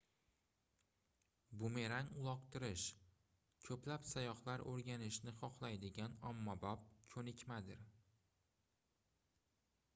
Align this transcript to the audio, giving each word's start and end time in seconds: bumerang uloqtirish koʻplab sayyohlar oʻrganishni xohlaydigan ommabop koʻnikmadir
bumerang 1.63 2.07
uloqtirish 2.21 2.85
koʻplab 3.67 4.07
sayyohlar 4.13 4.65
oʻrganishni 4.73 5.33
xohlaydigan 5.43 6.17
ommabop 6.31 6.91
koʻnikmadir 7.15 7.87